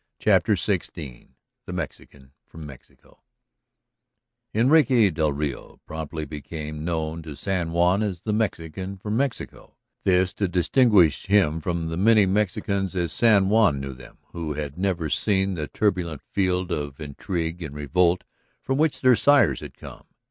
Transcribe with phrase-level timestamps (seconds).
[0.17, 1.35] CHAPTER XVI
[1.67, 3.19] THE MEXICAN FROM MEXICO
[4.51, 10.33] Enrique del Rio promptly became known to San Juan as the Mexican from Mexico, this
[10.33, 15.07] to distinguish him from the many Mexicans, as San Juan knew them, who had never
[15.07, 18.23] seen that turbulent field of intrigue and revolt
[18.59, 20.07] from which their sires had come.